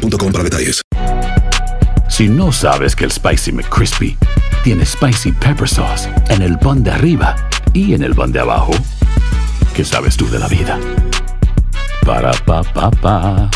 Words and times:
para 0.00 0.44
detalles. 0.44 0.80
Si 2.08 2.28
no 2.28 2.52
sabes 2.52 2.96
que 2.96 3.04
el 3.04 3.12
Spicy 3.12 3.52
McCrispy 3.52 4.16
tiene 4.64 4.84
Spicy 4.84 5.32
Pepper 5.32 5.68
Sauce 5.68 6.08
en 6.28 6.42
el 6.42 6.58
pan 6.58 6.82
de 6.82 6.90
arriba 6.90 7.36
y 7.72 7.94
en 7.94 8.02
el 8.02 8.14
pan 8.14 8.32
de 8.32 8.40
abajo, 8.40 8.72
¿qué 9.74 9.84
sabes 9.84 10.16
tú 10.16 10.28
de 10.28 10.38
la 10.38 10.48
vida? 10.48 10.78
Para, 12.04 12.32
pa, 12.44 12.62
pa, 12.62 12.90
pa. 12.90 13.50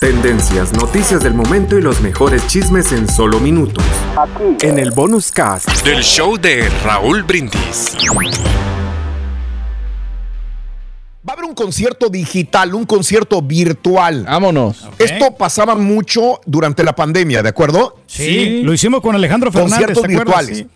Tendencias, 0.00 0.72
noticias 0.72 1.22
del 1.22 1.34
momento 1.34 1.78
y 1.78 1.82
los 1.82 2.00
mejores 2.00 2.46
chismes 2.46 2.92
en 2.92 3.08
solo 3.08 3.40
minutos. 3.40 3.84
En 4.60 4.78
el 4.78 4.90
bonus 4.90 5.32
cast. 5.32 5.68
Del 5.84 6.02
show 6.02 6.36
de 6.36 6.68
Raúl 6.84 7.22
Brindis. 7.22 7.96
Un 11.46 11.54
concierto 11.54 12.08
digital, 12.08 12.74
un 12.74 12.84
concierto 12.84 13.40
virtual. 13.40 14.24
Vámonos. 14.24 14.88
Esto 14.98 15.36
pasaba 15.36 15.74
mucho 15.76 16.40
durante 16.44 16.82
la 16.82 16.94
pandemia, 16.94 17.42
¿de 17.42 17.48
acuerdo? 17.48 18.00
Sí, 18.06 18.62
lo 18.62 18.72
hicimos 18.72 19.00
con 19.00 19.14
Alejandro 19.14 19.52
Fernández. 19.52 19.78
Conciertos 19.78 20.06
virtuales. 20.08 20.58
Sí. 20.58 20.66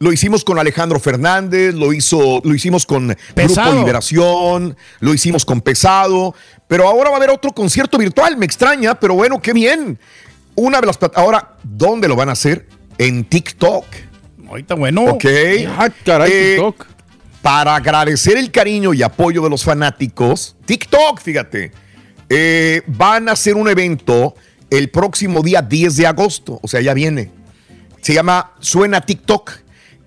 Lo 0.00 0.12
hicimos 0.12 0.42
con 0.44 0.58
Alejandro 0.58 0.98
Fernández, 0.98 1.74
lo, 1.74 1.92
hizo, 1.92 2.40
lo 2.42 2.52
hicimos 2.52 2.84
con 2.84 3.16
Pesado. 3.34 3.68
Grupo 3.70 3.78
Liberación, 3.78 4.76
lo 4.98 5.14
hicimos 5.14 5.44
con 5.44 5.60
Pesado, 5.60 6.34
pero 6.66 6.88
ahora 6.88 7.10
va 7.10 7.14
a 7.14 7.18
haber 7.18 7.30
otro 7.30 7.52
concierto 7.52 7.98
virtual, 7.98 8.36
me 8.36 8.44
extraña, 8.44 8.96
pero 8.98 9.14
bueno, 9.14 9.40
qué 9.40 9.52
bien. 9.52 9.96
Una 10.56 10.80
de 10.80 10.88
las 10.88 10.98
ahora, 11.14 11.52
¿dónde 11.62 12.08
lo 12.08 12.16
van 12.16 12.30
a 12.30 12.32
hacer? 12.32 12.66
En 12.98 13.22
TikTok. 13.24 13.84
Ahorita 14.48 14.74
bueno. 14.74 15.04
Ok. 15.04 15.24
Ah, 15.78 15.88
caray, 16.04 16.30
Eh, 16.32 16.54
TikTok. 16.56 16.86
Para 17.42 17.74
agradecer 17.74 18.38
el 18.38 18.52
cariño 18.52 18.94
y 18.94 19.02
apoyo 19.02 19.42
de 19.42 19.50
los 19.50 19.64
fanáticos, 19.64 20.54
TikTok, 20.64 21.20
fíjate, 21.20 21.72
eh, 22.28 22.82
van 22.86 23.28
a 23.28 23.32
hacer 23.32 23.56
un 23.56 23.68
evento 23.68 24.34
el 24.70 24.88
próximo 24.90 25.42
día 25.42 25.60
10 25.60 25.96
de 25.96 26.06
agosto, 26.06 26.60
o 26.62 26.68
sea, 26.68 26.80
ya 26.80 26.94
viene. 26.94 27.30
Se 28.00 28.14
llama 28.14 28.52
Suena 28.60 29.00
TikTok. 29.00 29.50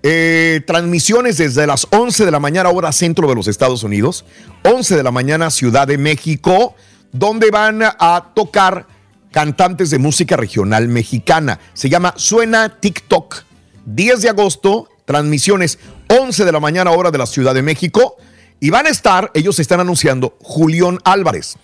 Eh, 0.02 0.62
transmisiones 0.66 1.36
desde 1.36 1.66
las 1.66 1.86
11 1.90 2.24
de 2.24 2.30
la 2.30 2.40
mañana, 2.40 2.70
hora 2.70 2.92
centro 2.92 3.28
de 3.28 3.34
los 3.34 3.48
Estados 3.48 3.82
Unidos, 3.82 4.24
11 4.64 4.96
de 4.96 5.02
la 5.02 5.10
mañana, 5.10 5.50
Ciudad 5.50 5.86
de 5.86 5.98
México, 5.98 6.74
donde 7.12 7.50
van 7.50 7.82
a 7.82 8.32
tocar 8.34 8.86
cantantes 9.30 9.90
de 9.90 9.98
música 9.98 10.36
regional 10.36 10.88
mexicana. 10.88 11.58
Se 11.74 11.88
llama 11.88 12.14
Suena 12.16 12.80
TikTok. 12.80 13.44
10 13.84 14.22
de 14.22 14.28
agosto, 14.28 14.88
transmisiones 15.06 15.78
11 16.08 16.44
de 16.44 16.52
la 16.52 16.60
mañana, 16.60 16.90
hora 16.90 17.10
de 17.10 17.16
la 17.18 17.26
Ciudad 17.26 17.54
de 17.54 17.62
México. 17.62 18.16
Y 18.60 18.68
van 18.70 18.86
a 18.86 18.90
estar, 18.90 19.30
ellos 19.34 19.58
están 19.58 19.80
anunciando, 19.80 20.36
Julián 20.42 20.98
Álvarez. 21.04 21.56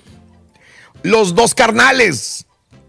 Los 1.03 1.35
dos 1.35 1.55
carnales. 1.55 2.47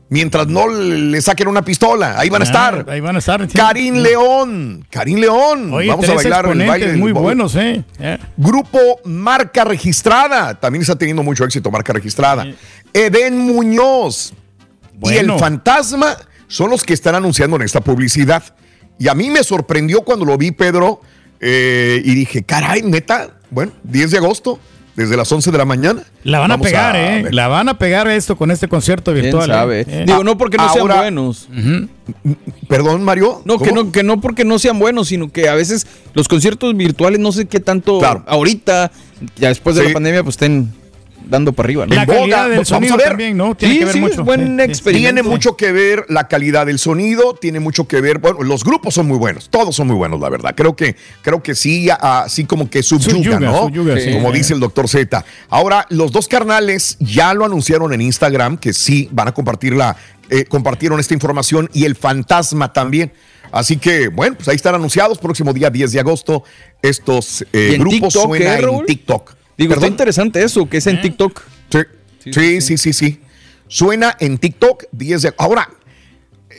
Mientras 0.09 0.45
no 0.47 0.67
le 0.67 1.19
saquen 1.23 1.47
una 1.47 1.63
pistola, 1.63 2.19
ahí 2.19 2.29
van 2.29 2.43
a 2.43 2.45
Ah, 2.45 2.47
estar. 2.47 2.85
Ahí 2.87 2.99
van 2.99 3.15
a 3.15 3.19
estar. 3.19 3.47
Karim 3.47 3.95
León. 3.95 4.85
Karim 4.91 5.17
León. 5.17 5.73
Oye, 5.73 5.87
Vamos 5.89 6.07
a 6.07 6.13
bailar 6.13 6.45
el 6.51 6.67
baile 6.67 6.97
muy 6.97 7.11
buenos, 7.13 7.55
¿eh? 7.55 7.83
Grupo 8.37 8.77
Marca 9.05 9.63
Registrada. 9.63 10.59
También 10.59 10.83
está 10.83 10.95
teniendo 10.95 11.23
mucho 11.23 11.43
éxito 11.45 11.71
Marca 11.71 11.93
Registrada. 11.93 12.45
Eden 12.93 13.39
Muñoz 13.39 14.33
y 15.01 15.13
el 15.15 15.31
Fantasma 15.39 16.15
son 16.47 16.69
los 16.69 16.83
que 16.83 16.93
están 16.93 17.15
anunciando 17.15 17.55
en 17.55 17.63
esta 17.63 17.81
publicidad. 17.81 18.43
Y 18.99 19.07
a 19.07 19.13
mí 19.15 19.29
me 19.29 19.43
sorprendió 19.43 20.01
cuando 20.01 20.25
lo 20.25 20.37
vi, 20.37 20.51
Pedro, 20.51 21.01
eh, 21.39 22.01
y 22.05 22.13
dije, 22.15 22.43
caray, 22.43 22.81
neta, 22.83 23.29
bueno, 23.49 23.71
10 23.83 24.11
de 24.11 24.17
agosto, 24.17 24.59
desde 24.95 25.17
las 25.17 25.31
11 25.31 25.51
de 25.51 25.57
la 25.57 25.65
mañana. 25.65 26.03
La 26.23 26.39
van 26.39 26.51
a 26.51 26.57
pegar, 26.59 26.95
¿eh? 26.95 27.27
La 27.31 27.47
van 27.47 27.67
a 27.67 27.77
pegar 27.79 28.07
esto 28.07 28.37
con 28.37 28.51
este 28.51 28.67
concierto 28.67 29.11
¿Quién 29.11 29.23
virtual. 29.25 29.47
sabe? 29.49 29.81
¿eh? 29.81 29.85
Eh. 29.87 30.03
Digo, 30.05 30.23
no 30.23 30.37
porque 30.37 30.57
no 30.57 30.71
sean 30.71 30.87
buenos. 30.87 31.49
Perdón, 32.67 33.03
Mario. 33.03 33.41
No 33.45 33.57
que, 33.59 33.71
no, 33.71 33.91
que 33.91 34.03
no 34.03 34.21
porque 34.21 34.45
no 34.45 34.59
sean 34.59 34.79
buenos, 34.79 35.07
sino 35.09 35.31
que 35.31 35.49
a 35.49 35.55
veces 35.55 35.87
los 36.13 36.27
conciertos 36.27 36.75
virtuales 36.77 37.19
no 37.19 37.31
sé 37.31 37.45
qué 37.45 37.59
tanto 37.59 37.99
Claro. 37.99 38.23
ahorita, 38.27 38.91
ya 39.37 39.49
después 39.49 39.75
de 39.75 39.81
Sí. 39.81 39.87
la 39.89 39.93
pandemia, 39.93 40.23
pues 40.23 40.35
estén 40.35 40.71
dando 41.25 41.53
para 41.53 41.67
arriba. 41.67 41.85
¿no? 41.85 41.95
La 41.95 42.01
En 42.03 42.07
boga, 42.07 42.19
calidad 42.19 42.43
del 42.43 42.51
vamos 42.53 42.71
a 42.71 42.75
sonido 42.75 42.97
ver. 42.97 43.07
también, 43.09 43.37
¿no? 43.37 43.55
Tiene 43.55 43.73
Sí, 43.73 43.79
que 43.79 43.85
ver 43.85 43.93
sí, 43.93 43.99
mucho. 44.01 44.23
buen. 44.23 44.57
Tiene 44.83 45.23
mucho 45.23 45.57
que 45.57 45.71
ver 45.71 46.05
la 46.09 46.27
calidad 46.27 46.65
del 46.65 46.79
sonido, 46.79 47.33
tiene 47.35 47.59
mucho 47.59 47.87
que 47.87 48.01
ver, 48.01 48.19
bueno, 48.19 48.43
los 48.43 48.63
grupos 48.63 48.93
son 48.93 49.07
muy 49.07 49.17
buenos, 49.17 49.49
todos 49.49 49.75
son 49.75 49.87
muy 49.87 49.95
buenos, 49.95 50.19
la 50.19 50.29
verdad. 50.29 50.53
Creo 50.55 50.75
que, 50.75 50.95
creo 51.21 51.41
que 51.43 51.55
sí, 51.55 51.89
así 51.89 52.45
como 52.45 52.69
que 52.69 52.83
subyuga, 52.83 53.11
Subyuga, 53.13 53.39
¿no? 53.39 53.61
subyuga, 53.63 53.99
sí. 53.99 54.13
como 54.13 54.31
Sí. 54.31 54.37
dice 54.37 54.53
el 54.53 54.59
doctor 54.59 54.87
Z. 54.87 55.23
Ahora, 55.49 55.85
los 55.89 56.11
dos 56.11 56.27
carnales 56.27 56.97
ya 56.99 57.33
lo 57.33 57.45
anunciaron 57.45 57.93
en 57.93 58.01
Instagram 58.01 58.57
que 58.57 58.73
sí 58.73 59.09
van 59.11 59.27
a 59.27 59.31
compartir 59.33 59.73
la, 59.73 59.95
eh, 60.29 60.45
compartieron 60.45 60.99
esta 60.99 61.13
información 61.13 61.69
y 61.73 61.85
el 61.85 61.95
fantasma 61.95 62.71
también. 62.73 63.11
Así 63.51 63.77
que, 63.77 64.07
bueno, 64.07 64.35
pues 64.35 64.47
ahí 64.47 64.55
están 64.55 64.73
anunciados, 64.73 65.19
próximo 65.19 65.53
día 65.53 65.69
10 65.69 65.91
de 65.91 65.99
agosto, 65.99 66.43
estos 66.81 67.43
eh, 67.53 67.69
¿Y 67.71 67.75
en 67.75 67.81
grupos 67.81 68.13
TikTok, 68.13 68.25
suena 68.27 68.55
eh, 68.57 68.63
en? 68.63 68.85
TikTok. 68.87 69.35
Digo, 69.57 69.73
está 69.73 69.87
interesante 69.87 70.43
eso, 70.43 70.67
que 70.69 70.77
es 70.77 70.87
en 70.87 71.01
TikTok. 71.01 71.41
Sí, 71.69 72.31
sí, 72.31 72.61
sí, 72.61 72.77
sí, 72.77 72.93
sí. 72.93 73.19
Suena 73.67 74.15
en 74.19 74.37
TikTok 74.37 74.83
10 74.91 75.21
de... 75.23 75.33
Ahora, 75.37 75.69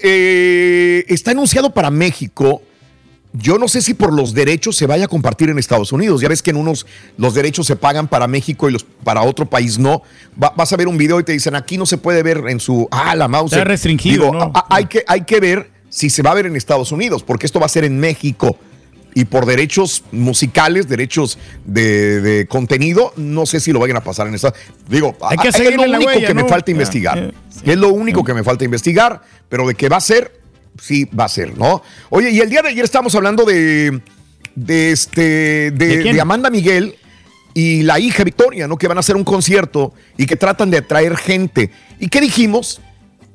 eh, 0.03 1.05
está 1.09 1.31
anunciado 1.33 1.73
para 1.73 1.91
México. 1.91 2.63
Yo 3.33 3.59
no 3.59 3.67
sé 3.67 3.83
si 3.83 3.95
por 3.95 4.13
los 4.13 4.33
derechos 4.33 4.77
se 4.77 4.87
vaya 4.87 5.07
a 5.07 5.09
compartir 5.09 5.49
en 5.51 5.59
Estados 5.59 5.91
Unidos. 5.93 6.21
Ya 6.21 6.29
ves 6.29 6.41
que 6.43 6.51
en 6.51 6.57
unos 6.57 6.87
los 7.17 7.35
derechos 7.35 7.67
se 7.67 7.75
pagan 7.75 8.07
para 8.07 8.29
México 8.29 8.69
y 8.69 8.73
los 8.73 8.85
para 8.85 9.23
otro 9.23 9.47
país 9.47 9.79
no. 9.79 10.03
Va- 10.41 10.53
vas 10.57 10.73
a 10.73 10.77
ver 10.77 10.87
un 10.87 10.97
video 10.97 11.19
y 11.19 11.25
te 11.25 11.33
dicen 11.33 11.57
aquí 11.57 11.77
no 11.77 11.85
se 11.87 11.99
puede 11.99 12.23
ver 12.23 12.45
en 12.49 12.61
su 12.61 12.87
ah 12.93 13.17
la 13.17 13.27
mouse. 13.27 13.53
Está 13.53 13.65
restringido, 13.65 14.27
Digo, 14.27 14.35
¿no? 14.35 14.53
a- 14.55 14.59
a- 14.61 14.67
hay 14.77 14.87
que 14.87 15.03
hay 15.09 15.23
que 15.23 15.41
ver 15.41 15.69
si 15.89 16.11
se 16.11 16.23
va 16.23 16.31
a 16.31 16.35
ver 16.35 16.47
en 16.47 16.55
Estados 16.55 16.93
Unidos 16.93 17.25
porque 17.25 17.47
esto 17.47 17.59
va 17.59 17.67
a 17.67 17.69
ser 17.69 17.85
en 17.85 17.99
México 17.99 18.57
y 19.15 19.25
por 19.27 19.47
derechos 19.47 20.03
musicales, 20.11 20.89
derechos 20.89 21.39
de, 21.65 22.21
de 22.21 22.47
contenido, 22.47 23.13
no 23.17 23.47
sé 23.47 23.61
si 23.61 23.73
lo 23.73 23.79
vayan 23.79 23.97
a 23.97 24.03
pasar 24.03 24.27
en 24.27 24.35
Estados 24.35 24.59
Digo, 24.89 25.17
Hay 25.23 25.37
que 25.39 25.49
es 25.49 25.77
lo 25.77 25.87
la 25.87 25.97
único 25.99 26.11
huella, 26.11 26.27
que 26.27 26.35
me 26.35 26.45
falta 26.45 26.71
investigar. 26.73 27.33
Es 27.65 27.77
lo 27.77 27.91
único 27.91 28.25
que 28.25 28.35
me 28.35 28.43
falta 28.43 28.65
investigar, 28.65 29.23
pero 29.49 29.67
de 29.67 29.75
que 29.75 29.89
va 29.89 29.99
a 29.99 30.01
ser, 30.01 30.41
sí 30.81 31.05
va 31.05 31.25
a 31.25 31.29
ser, 31.29 31.57
¿no? 31.57 31.83
Oye, 32.11 32.31
y 32.31 32.41
el 32.41 32.51
día 32.51 32.63
de 32.63 32.71
ayer 32.71 32.85
estábamos 32.85 33.15
hablando 33.15 33.45
de, 33.45 34.01
de 34.57 34.91
este, 34.91 35.71
de, 35.71 36.13
de 36.13 36.21
Amanda 36.21 36.51
Miguel 36.51 36.97
y 37.55 37.83
la 37.83 38.01
hija 38.01 38.25
Victoria, 38.25 38.67
¿no? 38.67 38.77
Que 38.77 38.89
van 38.89 38.97
a 38.97 39.01
hacer 39.01 39.15
un 39.15 39.25
concierto 39.25 39.95
y 40.19 40.27
que 40.27 40.35
tratan 40.35 40.71
de 40.71 40.79
atraer 40.79 41.17
gente. 41.17 41.71
¿Y 42.01 42.09
qué 42.09 42.21
dijimos? 42.21 42.81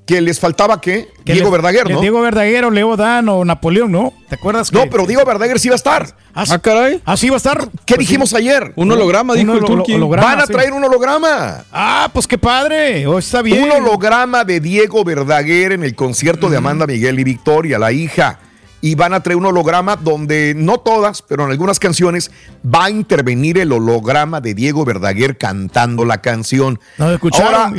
Que 0.10 0.22
les 0.22 0.40
faltaba 0.40 0.82
qué? 0.82 1.08
Que 1.24 1.34
Diego 1.34 1.50
le- 1.50 1.58
Verdaguer, 1.58 1.88
¿no? 1.88 2.02
Diego 2.02 2.20
Verdaguer 2.22 2.66
o 2.66 2.72
Leo 2.72 2.98
Dan 2.98 3.30
o 3.30 3.46
Napoleón, 3.46 3.92
¿no? 3.92 4.12
¿Te 4.28 4.34
acuerdas? 4.34 4.74
No, 4.74 4.82
que- 4.82 4.90
pero 4.90 5.06
Diego 5.06 5.24
Verdaguer 5.24 5.60
sí 5.60 5.70
va 5.70 5.76
a 5.76 5.78
estar. 5.78 6.16
Ah, 6.34 6.46
Ah, 6.50 6.58
caray. 6.58 7.00
¿Ah, 7.06 7.16
sí 7.16 7.30
va 7.30 7.36
a 7.36 7.38
estar? 7.38 7.70
¿Qué 7.86 7.94
Pues 7.94 8.00
dijimos 8.08 8.32
sí. 8.32 8.38
ayer? 8.38 8.74
Un 8.76 8.92
holograma, 8.92 9.36
dijo 9.36 9.52
Un 9.52 9.58
el 9.60 9.64
holo- 9.66 9.84
holograma, 9.88 10.28
Van 10.28 10.40
a 10.42 10.48
sí. 10.48 10.54
traer 10.54 10.74
un 10.74 10.84
holograma. 10.84 11.64
Ah, 11.72 12.10
pues 12.12 12.26
qué 12.28 12.40
padre. 12.40 13.06
Oh, 13.06 13.20
está 13.20 13.44
bien. 13.44 13.62
Un 13.66 13.70
holograma 13.72 14.44
de 14.46 14.60
Diego 14.60 15.04
Verdaguer 15.04 15.74
en 15.74 15.84
el 15.84 15.94
concierto 15.94 16.50
de 16.50 16.58
Amanda 16.58 16.88
Miguel 16.88 17.20
y 17.20 17.24
Victoria, 17.24 17.78
la 17.78 17.92
hija. 17.92 18.40
Y 18.82 18.96
van 18.96 19.14
a 19.14 19.22
traer 19.22 19.38
un 19.38 19.46
holograma 19.46 19.96
donde, 19.96 20.54
no 20.58 20.80
todas, 20.80 21.22
pero 21.22 21.44
en 21.46 21.52
algunas 21.52 21.78
canciones, 21.78 22.32
va 22.66 22.86
a 22.86 22.90
intervenir 22.90 23.60
el 23.60 23.72
holograma 23.74 24.42
de 24.42 24.56
Diego 24.56 24.86
Verdaguer 24.86 25.38
cantando 25.38 26.04
la 26.04 26.20
canción. 26.20 26.80
No, 26.98 27.12
escucharon. 27.14 27.54
Ahora, 27.54 27.74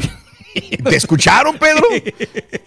¿Te 0.84 0.96
escucharon, 0.96 1.58
Pedro? 1.58 1.82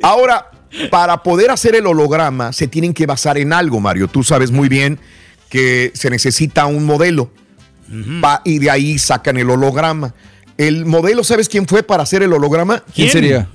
Ahora, 0.02 0.50
para 0.90 1.22
poder 1.24 1.52
hacer 1.52 1.76
el 1.76 1.86
holograma, 1.88 2.54
se 2.54 2.68
tienen 2.68 2.94
que 2.94 3.06
basar 3.06 3.38
en 3.38 3.54
algo, 3.54 3.80
Mario. 3.80 4.08
Tú 4.08 4.24
sabes 4.24 4.52
muy 4.52 4.70
bien 4.70 5.00
que 5.50 5.92
se 5.94 6.10
necesita 6.10 6.66
un 6.66 6.86
modelo. 6.86 7.30
Va- 8.24 8.42
y 8.44 8.60
de 8.60 8.72
ahí 8.72 8.98
sacan 8.98 9.38
el 9.38 9.50
holograma. 9.50 10.14
El 10.58 10.86
modelo, 10.86 11.24
¿sabes 11.24 11.48
quién 11.50 11.68
fue 11.68 11.84
para 11.84 12.04
hacer 12.04 12.24
el 12.24 12.34
holograma? 12.34 12.80
¿Quién 12.80 13.10
¿Quién? 13.10 13.12
sería? 13.12 13.48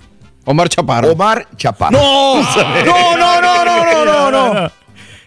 Omar 0.45 0.69
Chaparro. 0.69 1.13
Omar 1.13 1.49
Chaparro. 1.57 1.93
¡No! 1.99 2.37
¡No, 2.85 3.17
no, 3.17 3.41
no, 3.41 3.65
no, 3.65 3.85
no, 3.85 4.05
no, 4.05 4.31
no! 4.31 4.73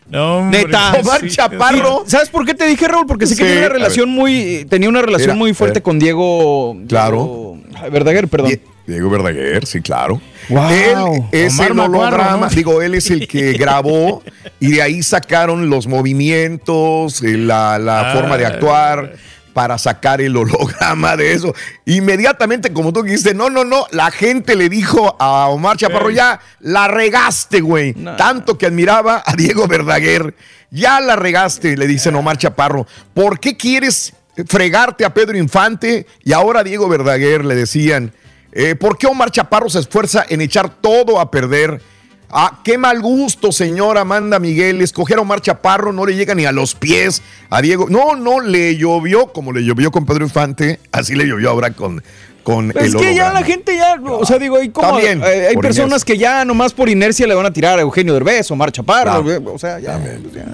No, 0.10 0.38
hombre, 0.40 0.66
Neta. 0.66 0.94
Omar 1.00 1.22
sí, 1.22 1.30
Chaparro. 1.30 2.04
¿Sabes 2.08 2.30
por 2.30 2.46
qué 2.46 2.54
te 2.54 2.66
dije, 2.66 2.88
Raúl? 2.88 3.06
Porque 3.06 3.26
sé 3.28 3.36
que 3.36 3.44
Sí, 3.44 3.48
tenía 3.50 3.60
una 3.66 3.70
relación 3.70 4.10
muy, 4.10 4.66
tenía 4.70 4.90
una 4.90 5.02
relación 5.02 5.32
Mira, 5.32 5.40
muy 5.40 5.54
fuerte 5.54 5.82
con 5.82 6.00
Diego. 6.00 6.78
Claro. 6.88 7.58
Diego- 7.68 7.92
Verdaguer, 7.92 8.28
perdón. 8.28 8.60
Die- 8.86 8.94
Diego 8.94 9.10
Verdaguer, 9.10 9.66
sí, 9.66 9.82
claro. 9.82 10.22
Wow. 10.50 10.70
Él 10.70 11.24
es 11.32 11.54
Omar 11.60 11.72
el 11.72 11.80
holograma, 11.80 12.48
¿no? 12.48 12.50
digo, 12.50 12.82
él 12.82 12.96
es 12.96 13.10
el 13.12 13.28
que 13.28 13.54
grabó 13.60 14.24
y 14.60 14.72
de 14.74 14.82
ahí 14.82 15.04
sacaron 15.04 15.70
los 15.70 15.88
movimientos, 15.88 17.22
eh, 17.24 17.38
la, 17.38 17.78
la 17.80 18.12
Ah. 18.12 18.14
forma 18.14 18.38
de 18.38 18.46
actuar 18.46 19.14
para 19.54 19.78
sacar 19.78 20.22
el 20.22 20.36
holograma 20.38 21.18
de 21.18 21.34
eso. 21.34 21.54
Inmediatamente, 21.86 22.72
como 22.72 22.94
tú 22.94 23.04
dijiste, 23.04 23.34
no, 23.34 23.50
no, 23.50 23.64
no, 23.66 23.86
la 23.92 24.10
gente 24.12 24.56
le 24.56 24.70
dijo 24.70 25.16
a 25.20 25.48
Omar 25.50 25.76
Chaparro, 25.78 26.10
ya 26.10 26.40
la 26.62 26.88
regaste, 26.88 27.60
güey. 27.62 27.94
Nah. 27.98 28.16
Tanto 28.16 28.58
que 28.58 28.66
admiraba 28.68 29.22
a 29.26 29.36
Diego 29.36 29.68
Verdaguer, 29.68 30.34
ya 30.72 31.02
la 31.02 31.18
regaste, 31.18 31.76
le 31.76 31.86
dicen 31.86 32.16
Omar 32.16 32.38
Chaparro. 32.38 32.88
¿Por 33.14 33.40
qué 33.42 33.58
quieres 33.58 34.14
fregarte 34.48 35.04
a 35.04 35.14
Pedro 35.14 35.38
Infante 35.38 36.06
y 36.24 36.32
ahora 36.32 36.62
a 36.62 36.64
Diego 36.64 36.88
Verdaguer 36.88 37.44
le 37.44 37.56
decían? 37.56 38.14
Eh, 38.54 38.76
¿Por 38.76 38.98
qué 38.98 39.08
Omar 39.08 39.32
Chaparro 39.32 39.70
se 39.70 39.80
esfuerza 39.80 40.26
en 40.28 40.42
echar 40.42 40.70
todo 40.70 41.20
a 41.20 41.32
perder? 41.32 41.82
Ah, 42.34 42.62
qué 42.64 42.78
mal 42.78 43.02
gusto, 43.02 43.52
señora 43.52 44.02
Amanda 44.02 44.40
Miguel. 44.40 44.82
Escoger 44.82 45.18
a 45.18 45.22
Omar 45.22 45.42
Chaparro 45.42 45.92
no 45.92 46.06
le 46.06 46.16
llega 46.16 46.34
ni 46.34 46.46
a 46.46 46.52
los 46.52 46.76
pies 46.76 47.22
a 47.50 47.62
Diego. 47.62 47.88
No, 47.90 48.16
no, 48.16 48.40
le 48.40 48.78
llovió 48.78 49.28
como 49.34 49.52
le 49.52 49.64
llovió 49.64 49.92
con 49.92 50.06
Pedro 50.06 50.24
Infante. 50.24 50.80
Así 50.92 51.14
le 51.16 51.26
llovió 51.28 51.50
ahora 51.50 51.72
con, 51.72 52.02
con 52.44 52.72
Es 52.72 52.94
el 52.94 52.96
que 52.96 53.14
ya 53.16 53.34
la 53.34 53.44
gente 53.44 53.76
ya, 53.76 53.96
o 54.02 54.26
sea, 54.26 54.40
digo, 54.40 54.56
hay 54.58 54.70
como 54.70 54.88
También, 54.88 55.22
eh, 55.22 55.48
hay 55.50 55.56
personas 55.58 56.04
inercia. 56.04 56.06
que 56.06 56.18
ya 56.18 56.46
nomás 56.46 56.72
por 56.74 56.88
inercia 56.88 57.28
le 57.28 57.36
van 57.36 57.46
a 57.48 57.52
tirar 57.52 57.80
a 57.80 57.82
Eugenio 57.82 58.14
Derbez 58.14 58.50
o 58.52 58.56
Mar 58.56 58.72
Chaparro, 58.72 59.24
Claro. 59.24 59.54
o 59.54 59.60
sea, 59.60 59.80
ya, 59.80 59.98
pues, 60.00 60.34
ya. 60.34 60.46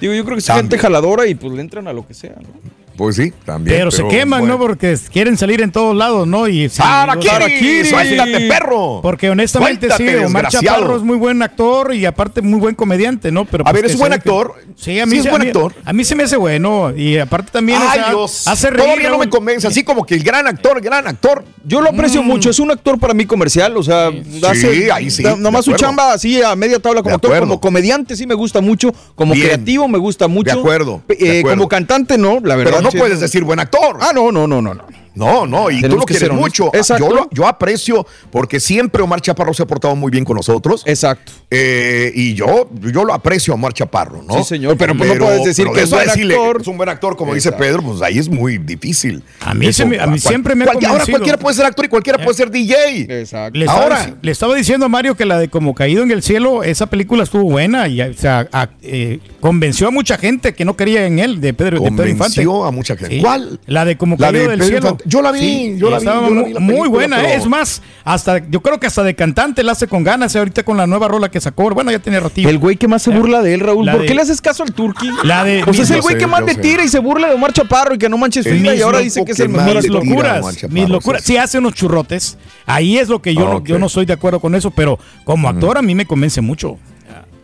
Digo, 0.00 0.12
yo 0.14 0.24
creo 0.24 0.34
que 0.36 0.40
es 0.40 0.46
También. 0.46 0.64
gente 0.64 0.78
jaladora 0.78 1.26
y 1.26 1.36
pues 1.36 1.52
le 1.52 1.60
entran 1.60 1.86
a 1.86 1.92
lo 1.92 2.04
que 2.06 2.14
sea, 2.14 2.34
¿no? 2.40 2.48
Pues 2.96 3.16
sí, 3.16 3.32
también. 3.46 3.76
Pero, 3.78 3.90
se 3.90 4.06
queman, 4.08 4.40
bueno. 4.40 4.54
¿no? 4.54 4.60
Porque 4.60 4.96
quieren 5.10 5.36
salir 5.38 5.62
en 5.62 5.72
todos 5.72 5.96
lados, 5.96 6.26
¿no? 6.26 6.46
Y 6.48 6.68
sí, 6.68 6.82
¡Harakiri! 6.84 7.28
Harakiri. 7.34 7.84
¡Suéltate, 7.86 8.40
perro! 8.48 9.00
Porque 9.02 9.30
honestamente 9.30 9.86
Suéltate, 9.88 10.18
sí, 10.18 10.24
Omar. 10.24 10.48
Chaparro 10.48 10.96
es 10.96 11.02
muy 11.02 11.16
buen 11.16 11.42
actor 11.42 11.94
y 11.94 12.04
aparte 12.04 12.42
muy 12.42 12.60
buen 12.60 12.74
comediante, 12.74 13.32
¿no? 13.32 13.44
Pero 13.46 13.64
A 13.66 13.70
pues 13.70 13.82
ver, 13.82 13.90
¿es 13.90 13.96
buen 13.98 14.12
se- 14.12 14.16
actor? 14.16 14.54
Sí, 14.76 15.00
a 15.00 15.04
Sí 15.04 15.10
mí 15.10 15.16
es 15.18 15.22
se- 15.24 15.30
buen 15.30 15.42
a 15.42 15.44
mí- 15.44 15.50
actor. 15.50 15.74
A 15.84 15.92
mí 15.92 16.04
se 16.04 16.14
me 16.14 16.24
hace 16.24 16.36
bueno 16.36 16.94
y 16.94 17.16
aparte 17.18 17.50
también 17.52 17.78
o 17.80 17.88
Ay, 17.88 17.98
sea, 18.00 18.08
Dios. 18.10 18.46
hace 18.46 18.70
reír. 18.70 18.84
Todavía 18.84 19.08
no 19.10 19.18
me 19.18 19.28
convence. 19.30 19.66
Así 19.66 19.82
como 19.82 20.04
que 20.04 20.14
el 20.14 20.22
gran 20.22 20.46
actor, 20.46 20.80
gran 20.82 21.06
actor. 21.06 21.44
Yo 21.64 21.80
lo 21.80 21.90
aprecio 21.90 22.22
mucho, 22.22 22.50
es 22.50 22.58
un 22.58 22.70
actor 22.70 22.98
para 22.98 23.14
mí 23.14 23.24
comercial, 23.26 23.76
o 23.76 23.82
sea, 23.82 24.10
hace 24.48 24.90
ahí 24.92 25.10
sí, 25.10 25.22
nomás 25.38 25.64
su 25.64 25.72
chamba 25.74 26.12
así 26.12 26.42
a 26.42 26.56
media 26.56 26.78
tabla 26.78 27.02
como 27.02 27.14
actor, 27.14 27.38
como 27.40 27.60
comediante 27.60 28.16
sí 28.16 28.26
me 28.26 28.34
gusta 28.34 28.60
mucho, 28.60 28.94
como 29.14 29.34
Bien. 29.34 29.46
creativo 29.46 29.86
me 29.88 29.98
gusta 29.98 30.26
mucho. 30.28 30.52
De 30.54 30.58
acuerdo, 30.58 31.02
de 31.08 31.14
Eh, 31.14 31.38
acuerdo. 31.40 31.56
como 31.58 31.68
cantante 31.68 32.16
no, 32.18 32.40
la 32.42 32.56
verdad. 32.56 32.72
Pero 32.72 32.79
no 32.82 32.90
puedes 32.90 33.20
decir 33.20 33.44
buen 33.44 33.60
actor. 33.60 33.98
Ah, 34.00 34.12
no, 34.14 34.30
no, 34.32 34.46
no, 34.46 34.60
no, 34.60 34.74
no. 34.74 34.99
No, 35.14 35.46
no, 35.46 35.70
y 35.70 35.80
tú 35.80 35.88
lo 35.96 36.04
que 36.06 36.14
quieres 36.14 36.30
mucho. 36.36 36.70
Exacto. 36.74 37.08
Yo, 37.08 37.14
lo- 37.14 37.28
yo 37.32 37.46
aprecio 37.48 38.06
porque 38.30 38.60
siempre 38.60 39.02
Omar 39.02 39.20
Chaparro 39.20 39.52
se 39.52 39.62
ha 39.62 39.66
portado 39.66 39.96
muy 39.96 40.10
bien 40.10 40.24
con 40.24 40.36
nosotros. 40.36 40.82
Exacto. 40.86 41.32
Eh, 41.50 42.12
y 42.14 42.34
yo, 42.34 42.70
yo 42.80 43.04
lo 43.04 43.12
aprecio 43.12 43.52
a 43.52 43.56
Omar 43.56 43.72
Chaparro, 43.72 44.22
¿no? 44.22 44.38
Sí, 44.38 44.44
señor, 44.44 44.76
pero, 44.76 44.94
pues, 44.94 45.12
no 45.18 45.24
puedes 45.24 45.44
decir 45.44 45.64
pero 45.64 45.74
que 45.74 45.80
es 45.80 45.86
eso 45.86 45.96
a 45.96 45.98
buen 45.98 46.08
decirle 46.08 46.34
actor. 46.34 46.60
Es 46.60 46.66
un 46.68 46.76
buen 46.76 46.88
actor, 46.88 47.16
como 47.16 47.34
dice. 47.34 47.50
Pedro, 47.52 47.82
pues 47.82 48.00
ahí 48.02 48.18
es 48.18 48.28
muy 48.28 48.58
difícil. 48.58 49.22
A 49.40 49.52
mí 49.54 49.66
Eso, 49.66 49.78
se 49.82 49.84
me- 49.88 49.98
a 49.98 50.06
mí 50.06 50.18
cual- 50.20 50.20
siempre 50.20 50.54
me 50.54 50.64
ha 50.64 50.68
cual- 50.72 50.84
Ahora 50.86 51.04
cualquiera 51.06 51.38
puede 51.38 51.56
ser 51.56 51.66
actor 51.66 51.84
y 51.84 51.88
cualquiera 51.88 52.18
puede 52.22 52.36
ser 52.36 52.50
DJ. 52.50 53.20
Exacto. 53.20 53.58
Le 53.58 53.66
Ahora. 53.66 54.16
le 54.22 54.30
estaba 54.30 54.54
diciendo 54.54 54.86
a 54.86 54.88
Mario 54.88 55.16
que 55.16 55.24
la 55.24 55.38
de 55.38 55.48
Como 55.48 55.74
Caído 55.74 56.02
en 56.02 56.10
el 56.12 56.22
Cielo, 56.22 56.62
esa 56.62 56.86
película 56.86 57.24
estuvo 57.24 57.42
buena 57.42 57.88
y 57.88 58.00
o 58.00 58.14
sea, 58.14 58.48
a- 58.52 58.68
eh, 58.82 59.18
convenció 59.40 59.88
a 59.88 59.90
mucha 59.90 60.16
gente 60.18 60.54
que 60.54 60.64
no 60.64 60.76
quería 60.76 61.06
en 61.06 61.18
él, 61.18 61.40
de 61.40 61.52
Pedro, 61.52 61.80
de 61.80 61.90
Pedro 61.90 62.08
Infante. 62.08 62.42
Convenció 62.44 62.64
a 62.64 62.70
mucha 62.70 62.96
gente. 62.96 63.16
Sí. 63.16 63.20
¿Cuál? 63.20 63.58
La 63.66 63.84
de 63.84 63.96
Como 63.96 64.16
La 64.18 64.28
Caído 64.28 64.44
de 64.44 64.48
del 64.50 64.58
Pedro 64.60 64.64
Cielo. 64.70 64.86
Infante. 64.90 64.99
Yo 65.04 65.22
la 65.22 65.32
vi, 65.32 65.76
yo 65.76 65.90
la 65.90 65.98
vi, 65.98 66.04
estaba 66.06 66.28
yo 66.28 66.34
la 66.34 66.40
mu- 66.40 66.46
vi 66.46 66.52
la 66.54 66.60
muy 66.60 66.88
buena. 66.88 67.16
pero- 67.16 67.28
Es 67.28 67.46
más, 67.46 67.82
hasta 68.04 68.38
yo 68.48 68.60
creo 68.60 68.78
que 68.80 68.86
hasta 68.86 69.02
de 69.02 69.14
cantante 69.14 69.62
la 69.62 69.72
hace 69.72 69.86
con 69.86 70.02
ganas 70.04 70.34
eh, 70.34 70.38
ahorita 70.38 70.62
con 70.62 70.76
la 70.76 70.86
nueva 70.86 71.08
rola 71.08 71.30
que 71.30 71.40
sacó. 71.40 71.70
Bueno, 71.70 71.90
ya 71.90 71.98
tenía 71.98 72.20
ratillo. 72.20 72.48
El 72.48 72.58
güey 72.58 72.76
que 72.76 72.88
más 72.88 73.02
se 73.02 73.10
burla 73.10 73.42
de 73.42 73.54
él, 73.54 73.60
Raúl. 73.60 73.86
La 73.86 73.92
¿Por 73.92 74.02
de- 74.02 74.06
qué 74.08 74.14
le 74.14 74.22
haces 74.22 74.40
caso 74.40 74.62
al 74.62 74.72
Turqui? 74.72 75.08
La 75.24 75.44
de- 75.44 75.62
Pues 75.64 75.78
es 75.78 75.90
el 75.90 76.00
güey 76.02 76.16
que 76.18 76.26
más 76.26 76.42
le 76.44 76.54
tira 76.54 76.84
y 76.84 76.88
se 76.88 76.98
burla 76.98 77.28
de 77.28 77.34
Omar 77.34 77.52
Chaparro 77.52 77.94
y 77.94 77.98
que 77.98 78.08
no 78.08 78.18
manches 78.18 78.44
fila 78.46 78.74
y 78.74 78.80
ahora 78.82 78.98
dice 78.98 79.24
que 79.24 79.32
es 79.32 79.40
el 79.40 79.48
mejor. 79.48 79.76
mis 79.76 79.88
locuras, 79.88 80.44
mis 80.70 80.88
locuras. 80.88 81.22
sí. 81.24 81.36
Hace 81.36 81.58
unos 81.58 81.74
churrotes. 81.74 82.36
Ahí 82.66 82.98
es 82.98 83.08
lo 83.08 83.20
que 83.22 83.34
yo, 83.34 83.46
Ah, 83.48 83.54
no, 83.54 83.64
yo 83.64 83.78
no 83.78 83.86
estoy 83.86 84.06
de 84.06 84.12
acuerdo 84.12 84.40
con 84.40 84.54
eso, 84.54 84.70
pero 84.70 84.98
como 85.24 85.48
actor 85.48 85.78
a 85.78 85.82
mí 85.82 85.94
me 85.94 86.06
convence 86.06 86.40
mucho. 86.40 86.78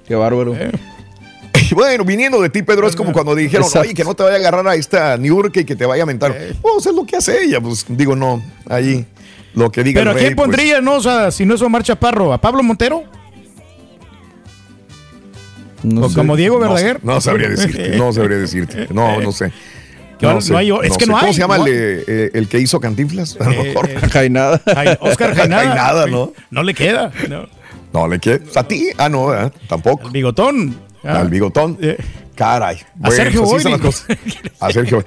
Qué 0.07 0.15
bárbaro. 0.15 0.55
Bueno, 1.77 2.05
viniendo 2.07 2.41
de 2.41 2.49
ti, 2.49 2.63
Pedro, 2.63 2.89
es 2.89 2.97
como 2.97 3.13
cuando 3.13 3.35
dijeron, 3.35 3.65
Exacto. 3.67 3.87
oye, 3.87 3.95
que 3.95 4.03
no 4.03 4.15
te 4.15 4.23
vaya 4.23 4.37
a 4.37 4.39
agarrar 4.39 4.67
a 4.67 4.75
esta 4.75 5.17
Niurka 5.19 5.61
y 5.61 5.65
que 5.67 5.77
te 5.77 5.85
vaya 5.85 6.05
a 6.05 6.07
mentar. 6.07 6.35
Pues 6.63 6.87
es 6.87 6.95
lo 6.95 7.05
que 7.05 7.17
hace 7.17 7.45
ella, 7.45 7.61
pues 7.61 7.85
digo, 7.89 8.17
no, 8.17 8.43
ahí 8.69 9.05
lo 9.53 9.71
que 9.71 9.83
diga 9.85 10.01
Pero 10.01 10.11
¿a 10.11 10.13
el 10.15 10.17
rey, 10.19 10.25
quién 10.29 10.37
pues, 10.37 10.47
pondría, 10.47 10.81
no? 10.81 10.95
O 10.97 11.01
sea, 11.03 11.31
si 11.31 11.45
no 11.45 11.55
es 11.55 11.61
Omar 11.61 11.83
Chaparro, 11.83 12.33
¿a 12.33 12.41
Pablo 12.41 12.63
Montero? 12.63 13.05
No 15.83 16.07
¿O 16.07 16.09
sé. 16.09 16.15
como 16.17 16.35
Diego 16.37 16.59
Verdaguer? 16.59 17.01
No, 17.05 17.21
sabría 17.21 17.49
decirte, 17.49 17.97
no 17.97 18.13
sabría 18.13 18.39
decirte. 18.39 18.89
No, 18.93 19.21
no 19.21 19.31
sé. 19.33 19.53
No 20.23 20.31
hay- 20.57 20.71
es 20.83 20.97
que 20.97 21.05
no 21.05 21.19
¿Cómo 21.21 21.33
se 21.35 21.39
llama 21.41 21.57
el, 21.57 21.65
eh, 21.69 22.31
el 22.33 22.49
que 22.49 22.59
hizo 22.59 22.81
Cantinflas? 22.81 23.37
A 23.41 23.45
lo 23.45 23.53
Eh, 23.53 23.63
mejor. 23.65 23.91
eh, 23.91 23.99
Jainada. 24.11 24.63
Jai- 24.65 24.97
Oscar 25.01 25.35
Jainada. 25.37 25.63
Jainada, 25.67 26.07
¿no? 26.07 26.33
No 26.51 26.63
le 26.63 26.73
queda. 26.73 27.13
No. 27.29 27.47
No, 27.93 28.09
le 28.09 28.19
queda. 28.19 28.41
¿A 28.55 28.67
ti? 28.67 28.89
Ah, 28.97 29.11
no, 29.11 29.27
¿verdad? 29.27 29.53
tampoco. 29.69 30.07
El 30.07 30.13
bigotón. 30.13 30.86
Ah. 31.07 31.21
Al 31.21 31.29
bigotón. 31.29 31.79
Eh. 31.81 31.97
Caray. 32.35 32.79
A 33.03 33.11
Sergio 33.11 33.45
así 33.57 33.69
las 33.69 33.81
cosas. 33.81 34.07
A 34.61 34.71
Sergio 34.71 35.05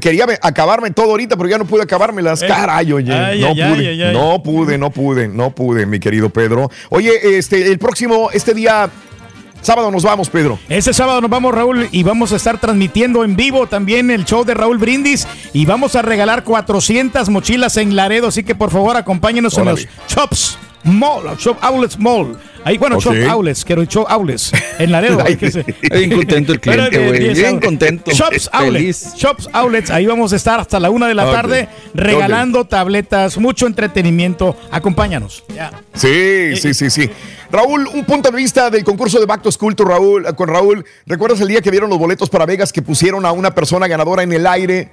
Quería 0.00 0.26
acabarme 0.40 0.92
todo 0.92 1.10
ahorita, 1.10 1.36
pero 1.36 1.48
ya 1.48 1.58
no 1.58 1.64
pude 1.64 1.82
acabármelas. 1.82 2.42
Eh. 2.42 2.46
Caray, 2.46 2.92
oye. 2.92 3.12
Ay, 3.12 3.40
no 3.40 3.48
ay, 3.48 3.54
pude. 3.54 3.88
ay. 3.88 4.12
No 4.12 4.42
pude, 4.42 4.78
no 4.78 4.90
pude, 4.90 5.28
no 5.28 5.50
pude, 5.50 5.84
mi 5.84 5.98
querido 5.98 6.30
Pedro. 6.30 6.70
Oye, 6.90 7.38
este, 7.38 7.72
el 7.72 7.78
próximo, 7.80 8.30
este 8.32 8.54
día, 8.54 8.88
sábado 9.62 9.90
nos 9.90 10.04
vamos, 10.04 10.30
Pedro. 10.30 10.60
Este 10.68 10.94
sábado 10.94 11.20
nos 11.20 11.28
vamos, 11.28 11.52
Raúl, 11.52 11.88
y 11.90 12.04
vamos 12.04 12.32
a 12.32 12.36
estar 12.36 12.60
transmitiendo 12.60 13.24
en 13.24 13.34
vivo 13.34 13.66
también 13.66 14.12
el 14.12 14.24
show 14.24 14.44
de 14.44 14.54
Raúl 14.54 14.78
Brindis 14.78 15.26
y 15.52 15.66
vamos 15.66 15.96
a 15.96 16.02
regalar 16.02 16.44
400 16.44 17.28
mochilas 17.30 17.76
en 17.76 17.96
Laredo, 17.96 18.28
así 18.28 18.44
que 18.44 18.54
por 18.54 18.70
favor 18.70 18.96
acompáñenos 18.96 19.58
en 19.58 19.64
los 19.64 19.88
Shops 20.08 20.56
Mall, 20.84 21.36
Shop 21.38 21.56
Outlets 21.60 21.98
Mall. 21.98 22.36
Ahí, 22.66 22.78
bueno, 22.78 22.96
Ok. 22.96 23.02
Shop 23.04 23.14
Outlets, 23.28 23.64
quiero 23.64 23.84
Shop 23.84 24.06
Outlets 24.08 24.52
en 24.78 24.90
Laredo. 24.92 25.22
Que 25.38 25.50
se- 25.50 25.64
Bien 25.92 26.10
contento 26.10 26.52
el 26.52 26.60
cliente, 26.60 27.08
güey. 27.08 27.34
Bien 27.34 27.60
contento. 27.60 28.10
Shops 28.10 28.48
Outlets. 28.52 29.14
Shops 29.16 29.48
Outlets. 29.52 29.90
Ahí 29.90 30.06
vamos 30.06 30.32
a 30.32 30.36
estar 30.36 30.60
hasta 30.60 30.80
la 30.80 30.88
una 30.90 31.06
de 31.08 31.14
la 31.14 31.30
tarde 31.30 31.68
regalando 31.94 32.64
tabletas, 32.66 33.36
mucho 33.38 33.66
entretenimiento. 33.66 34.56
Acompáñanos. 34.70 35.44
Sí, 35.94 36.56
sí, 36.56 36.72
sí, 36.74 36.90
sí. 36.90 37.10
Raúl, 37.50 37.86
un 37.92 38.04
punto 38.04 38.30
de 38.30 38.36
vista 38.36 38.70
del 38.70 38.82
concurso 38.82 39.20
de 39.20 39.26
Back 39.26 39.42
to 39.42 39.52
School 39.52 39.76
to 39.76 39.84
Raúl, 39.84 40.24
con 40.34 40.48
Raúl. 40.48 40.84
¿Recuerdas 41.06 41.40
el 41.40 41.48
día 41.48 41.60
que 41.60 41.70
vieron 41.70 41.88
los 41.90 41.98
boletos 41.98 42.28
para 42.30 42.46
Vegas 42.46 42.72
que 42.72 42.82
pusieron 42.82 43.24
a 43.26 43.32
una 43.32 43.54
persona 43.54 43.86
ganadora 43.86 44.22
en 44.22 44.32
el 44.32 44.46
aire? 44.46 44.90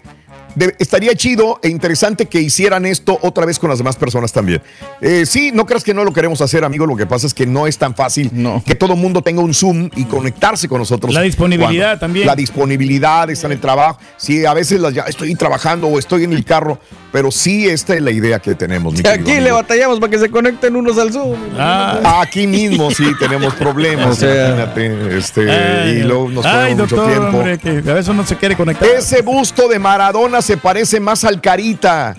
De- 0.55 0.75
estaría 0.79 1.15
chido 1.15 1.59
e 1.63 1.69
interesante 1.69 2.25
que 2.25 2.41
hicieran 2.41 2.85
esto 2.85 3.17
otra 3.21 3.45
vez 3.45 3.57
con 3.59 3.69
las 3.69 3.77
demás 3.79 3.95
personas 3.95 4.31
también. 4.33 4.61
Eh, 5.01 5.25
sí, 5.25 5.51
no 5.53 5.65
creas 5.65 5.83
que 5.83 5.93
no 5.93 6.03
lo 6.03 6.11
queremos 6.13 6.41
hacer, 6.41 6.63
amigo. 6.65 6.85
Lo 6.85 6.95
que 6.95 7.05
pasa 7.05 7.25
es 7.27 7.33
que 7.33 7.45
no 7.45 7.67
es 7.67 7.77
tan 7.77 7.95
fácil 7.95 8.29
No. 8.33 8.61
que 8.65 8.75
todo 8.75 8.93
el 8.93 8.99
mundo 8.99 9.21
tenga 9.21 9.41
un 9.41 9.53
Zoom 9.53 9.89
y 9.95 10.05
conectarse 10.05 10.67
con 10.67 10.79
nosotros. 10.79 11.13
La 11.13 11.21
disponibilidad 11.21 11.85
Cuando- 11.91 11.99
también. 11.99 12.27
La 12.27 12.35
disponibilidad, 12.35 13.29
está 13.29 13.47
en 13.47 13.53
el 13.53 13.59
trabajo. 13.59 13.99
Sí, 14.17 14.45
a 14.45 14.53
veces 14.53 14.79
las, 14.79 14.93
ya 14.93 15.03
estoy 15.03 15.33
trabajando 15.35 15.87
o 15.87 15.97
estoy 15.99 16.23
en 16.25 16.33
el 16.33 16.43
carro, 16.45 16.79
pero 17.11 17.31
sí, 17.31 17.67
esta 17.67 17.95
es 17.95 18.01
la 18.01 18.11
idea 18.11 18.39
que 18.39 18.55
tenemos. 18.55 18.93
mi 18.93 18.99
Aquí 19.07 19.39
le 19.39 19.51
batallamos 19.51 19.99
para 19.99 20.11
que 20.11 20.19
se 20.19 20.29
conecten 20.29 20.75
unos 20.75 20.97
al 20.97 21.11
Zoom. 21.11 21.35
Ah, 21.57 22.21
Aquí 22.21 22.45
mismo 22.47 22.91
sí 22.91 23.05
tenemos 23.19 23.53
problemas, 23.55 24.07
O 24.11 24.15
sea. 24.15 24.47
imagínate. 24.49 25.17
Este, 25.17 25.49
ay, 25.51 25.89
y 25.99 26.03
luego 26.03 26.29
nos 26.29 26.45
ay, 26.45 26.75
mucho 26.75 26.95
tiempo. 27.05 27.37
hombre, 27.37 27.57
que 27.57 27.69
a 27.89 27.93
veces 27.93 28.13
no 28.15 28.25
se 28.25 28.35
quiere 28.35 28.55
conectar. 28.55 28.87
Ese 28.87 29.21
busto 29.21 29.67
de 29.67 29.79
Maradona 29.79 30.40
se 30.41 30.57
parece 30.57 30.99
más 30.99 31.23
al 31.23 31.41
Carita. 31.41 32.15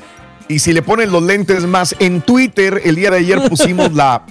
Y 0.49 0.59
si 0.59 0.73
le 0.73 0.83
ponen 0.83 1.11
los 1.11 1.23
lentes 1.23 1.65
más, 1.65 1.95
en 1.99 2.21
Twitter 2.21 2.83
el 2.85 2.97
día 2.97 3.11
de 3.11 3.19
ayer 3.19 3.49
pusimos 3.49 3.93
la, 3.93 4.25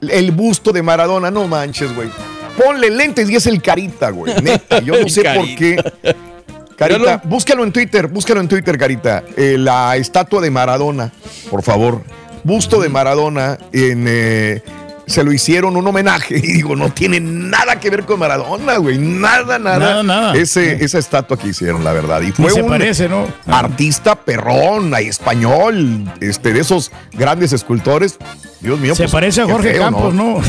el 0.00 0.30
busto 0.30 0.72
de 0.72 0.82
Maradona. 0.82 1.30
No 1.30 1.46
manches, 1.48 1.94
güey. 1.94 2.08
Ponle 2.56 2.90
lentes 2.90 3.28
y 3.30 3.36
es 3.36 3.46
el 3.46 3.60
Carita, 3.60 4.10
güey. 4.10 4.34
Neta, 4.42 4.80
yo 4.80 5.00
no 5.00 5.08
sé 5.08 5.22
por 5.22 5.46
qué. 5.54 5.76
Carita, 6.76 7.20
búscalo 7.24 7.64
en 7.64 7.72
Twitter, 7.72 8.06
búscalo 8.06 8.40
en 8.40 8.48
Twitter, 8.48 8.78
Carita. 8.78 9.24
Eh, 9.36 9.56
la 9.58 9.96
estatua 9.96 10.40
de 10.40 10.50
Maradona, 10.50 11.12
por 11.50 11.62
favor. 11.62 12.02
Busto 12.44 12.80
de 12.80 12.88
Maradona 12.88 13.58
en... 13.72 14.04
eh, 14.08 14.62
se 15.08 15.24
lo 15.24 15.32
hicieron 15.32 15.76
un 15.76 15.86
homenaje 15.86 16.36
y 16.36 16.52
digo, 16.52 16.76
no 16.76 16.92
tiene 16.92 17.18
nada 17.18 17.80
que 17.80 17.88
ver 17.90 18.04
con 18.04 18.18
Maradona, 18.18 18.76
güey. 18.76 18.98
Nada, 18.98 19.58
nada. 19.58 19.78
Nada, 19.78 20.02
nada. 20.02 20.34
Ese, 20.36 20.84
esa 20.84 20.98
estatua 20.98 21.38
que 21.38 21.48
hicieron, 21.48 21.82
la 21.82 21.92
verdad. 21.92 22.20
Y 22.20 22.32
fue 22.32 22.50
se 22.50 22.62
un 22.62 22.68
parece, 22.68 23.08
¿no? 23.08 23.26
artista 23.46 24.14
perrón, 24.16 24.94
español, 24.94 26.04
este, 26.20 26.52
de 26.52 26.60
esos 26.60 26.92
grandes 27.12 27.52
escultores. 27.52 28.18
Dios 28.60 28.78
mío. 28.78 28.94
Se 28.94 29.04
pues, 29.04 29.12
parece 29.12 29.40
a 29.40 29.46
Jorge 29.46 29.72
feo, 29.72 29.82
Campos, 29.82 30.14
¿no? 30.14 30.40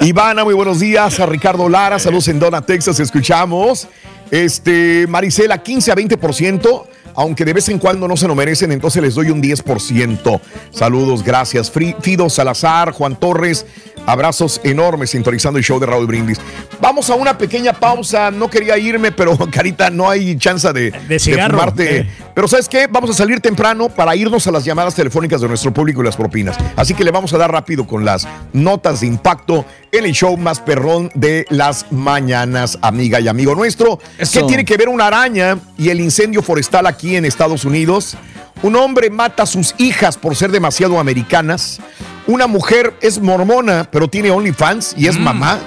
Ivana, 0.00 0.44
muy 0.44 0.54
buenos 0.54 0.80
días. 0.80 1.20
A 1.20 1.26
Ricardo 1.26 1.68
Lara, 1.68 1.98
saludos 1.98 2.26
en 2.28 2.40
Dona, 2.40 2.62
Texas, 2.62 2.98
escuchamos. 2.98 3.86
Este, 4.30 5.06
Marisela, 5.08 5.62
15 5.62 5.92
a 5.92 5.94
20%. 5.94 6.86
Aunque 7.16 7.44
de 7.44 7.54
vez 7.54 7.68
en 7.68 7.78
cuando 7.78 8.06
no 8.06 8.16
se 8.16 8.28
lo 8.28 8.34
merecen, 8.34 8.70
entonces 8.72 9.02
les 9.02 9.14
doy 9.14 9.30
un 9.30 9.42
10%. 9.42 10.40
Saludos, 10.70 11.24
gracias. 11.24 11.72
Fido 12.00 12.28
Salazar, 12.28 12.92
Juan 12.92 13.16
Torres, 13.16 13.66
abrazos 14.06 14.60
enormes 14.64 15.10
sintonizando 15.10 15.58
el 15.58 15.64
show 15.64 15.80
de 15.80 15.86
Raúl 15.86 16.06
Brindis. 16.06 16.38
Vamos 16.80 17.08
a 17.10 17.14
una 17.14 17.36
pequeña 17.36 17.72
pausa, 17.72 18.30
no 18.30 18.48
quería 18.48 18.76
irme, 18.78 19.12
pero 19.12 19.36
Carita, 19.50 19.90
no 19.90 20.08
hay 20.08 20.36
chance 20.36 20.70
de, 20.72 20.90
de, 20.90 21.18
fumarte. 21.18 22.00
Eh. 22.00 22.10
Pero 22.34 22.48
¿sabes 22.48 22.68
qué? 22.68 22.86
Vamos 22.86 23.08
a 23.10 23.14
salir 23.14 23.40
temprano 23.40 23.88
para 23.88 24.14
irnos 24.14 24.46
a 24.46 24.50
las 24.50 24.64
llamadas 24.64 24.94
telefónicas 24.94 25.40
de 25.40 25.48
nuestro 25.48 25.72
público 25.72 26.02
y 26.02 26.04
las 26.04 26.16
propinas. 26.16 26.56
Así 26.76 26.92
que 26.92 27.02
le 27.02 27.10
vamos 27.10 27.32
a 27.32 27.38
dar 27.38 27.50
rápido 27.50 27.86
con 27.86 28.04
las 28.04 28.28
notas 28.52 29.00
de 29.00 29.06
impacto 29.06 29.64
en 29.90 30.04
el 30.04 30.12
show 30.12 30.36
más 30.36 30.60
perrón 30.60 31.10
de 31.14 31.46
las 31.48 31.90
mañanas, 31.90 32.78
amiga 32.82 33.20
y 33.20 33.28
amigo 33.28 33.54
nuestro. 33.54 33.98
¿Qué 34.18 34.42
tiene 34.42 34.66
que 34.66 34.76
ver 34.76 34.90
una 34.90 35.06
araña 35.06 35.58
y 35.78 35.88
el 35.88 36.00
incendio 36.00 36.42
forestal 36.42 36.86
aquí 36.86 37.05
en 37.14 37.24
Estados 37.24 37.64
Unidos? 37.64 38.16
Un 38.62 38.74
hombre 38.74 39.10
mata 39.10 39.44
a 39.44 39.46
sus 39.46 39.74
hijas 39.78 40.16
por 40.16 40.34
ser 40.34 40.50
demasiado 40.50 40.98
americanas. 40.98 41.78
Una 42.26 42.48
mujer 42.48 42.94
es 43.00 43.20
mormona, 43.20 43.88
pero 43.92 44.08
tiene 44.08 44.30
OnlyFans 44.30 44.94
y 44.96 45.06
es 45.06 45.18
mm. 45.18 45.22
mamá. 45.22 45.58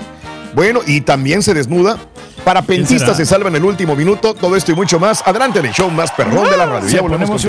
Bueno, 0.54 0.82
y 0.86 1.02
también 1.02 1.42
se 1.44 1.54
desnuda. 1.54 1.98
Parapentistas 2.44 3.16
se 3.18 3.26
salva 3.26 3.50
en 3.50 3.56
el 3.56 3.64
último 3.64 3.96
minuto. 3.96 4.34
Todo 4.34 4.56
esto 4.56 4.72
y 4.72 4.76
mucho 4.76 5.00
más. 5.00 5.22
Adelante 5.26 5.60
en 5.60 5.68
el 5.68 5.72
show 5.72 5.90
más 5.92 6.12
perrón 6.12 6.50
de 6.50 6.58
la 6.58 6.66
radio. 6.66 6.90
Ya 6.90 7.02
volvemos 7.02 7.46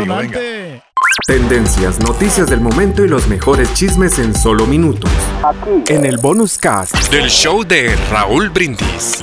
Tendencias, 1.27 1.99
noticias 2.01 2.49
del 2.49 2.61
momento 2.61 3.05
y 3.05 3.09
los 3.09 3.27
mejores 3.27 3.73
chismes 3.75 4.19
en 4.19 4.35
solo 4.35 4.67
minutos. 4.67 5.11
Aquí. 5.45 5.93
En 5.93 6.05
el 6.05 6.19
bonus 6.19 6.59
cast 6.59 6.95
del 7.11 7.29
show 7.29 7.65
de 7.65 7.97
Raúl 8.11 8.51
Brindis. 8.51 9.23